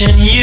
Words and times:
watching 0.00 0.18
you. 0.18 0.39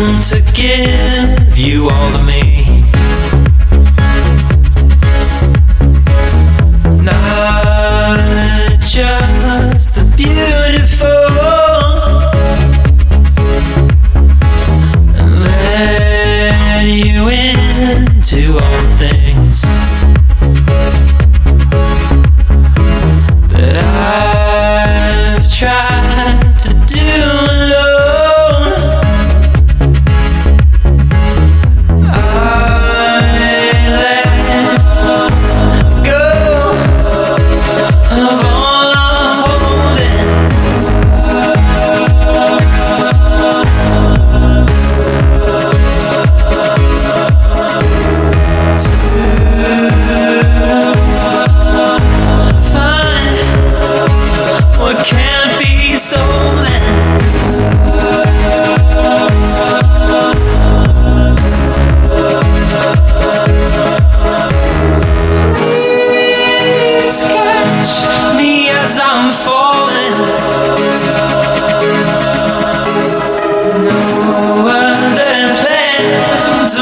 to 0.00 0.40
give 0.54 1.58
you 1.58 1.90
all 1.90 2.10
the 2.12 2.22
soul 56.00 56.40
Please 65.60 67.22
catch 67.22 67.92
me 68.38 68.70
as 68.70 68.98
I'm 68.98 69.30
falling. 69.44 70.16
No 73.84 74.00
other 74.68 75.54
plans 75.60 76.78